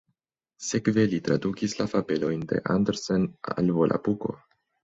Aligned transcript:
Sekve 0.67 1.03
li 1.11 1.19
tradukis 1.27 1.77
la 1.81 1.87
fabelojn 1.93 2.47
de 2.55 2.63
Andersen 2.79 3.31
al 3.57 3.73
Volapuko. 3.79 4.39